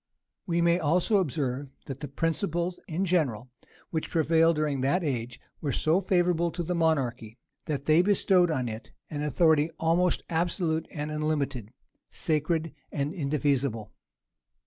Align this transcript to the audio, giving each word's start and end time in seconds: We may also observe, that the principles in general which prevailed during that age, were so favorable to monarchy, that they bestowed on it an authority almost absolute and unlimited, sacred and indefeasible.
We 0.47 0.61
may 0.61 0.79
also 0.79 1.17
observe, 1.17 1.69
that 1.85 1.99
the 1.99 2.07
principles 2.07 2.79
in 2.87 3.05
general 3.05 3.51
which 3.91 4.09
prevailed 4.09 4.55
during 4.55 4.81
that 4.81 5.03
age, 5.03 5.39
were 5.61 5.71
so 5.71 6.01
favorable 6.01 6.49
to 6.53 6.73
monarchy, 6.73 7.37
that 7.65 7.85
they 7.85 8.01
bestowed 8.01 8.49
on 8.49 8.67
it 8.67 8.93
an 9.11 9.21
authority 9.21 9.69
almost 9.79 10.23
absolute 10.27 10.87
and 10.91 11.11
unlimited, 11.11 11.71
sacred 12.09 12.73
and 12.91 13.13
indefeasible. 13.13 13.91